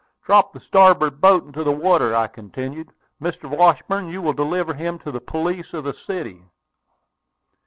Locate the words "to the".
4.97-5.21